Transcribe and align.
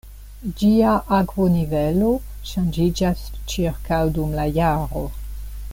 Ĝia 0.61 0.93
akvonivelo 1.17 2.09
ŝanĝiĝas 2.53 3.23
ĉirkaŭ 3.53 4.01
dum 4.17 4.35
la 4.41 4.49
jaro. 4.57 5.07